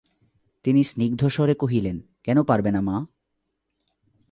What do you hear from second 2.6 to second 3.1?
না মা?